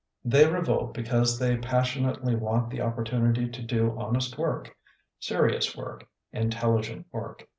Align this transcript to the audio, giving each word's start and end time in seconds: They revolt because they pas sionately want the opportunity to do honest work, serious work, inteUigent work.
They 0.25 0.49
revolt 0.51 0.95
because 0.95 1.37
they 1.37 1.57
pas 1.57 1.85
sionately 1.89 2.35
want 2.35 2.71
the 2.71 2.81
opportunity 2.81 3.47
to 3.47 3.61
do 3.61 3.95
honest 3.95 4.35
work, 4.35 4.75
serious 5.19 5.77
work, 5.77 6.07
inteUigent 6.33 7.05
work. 7.11 7.47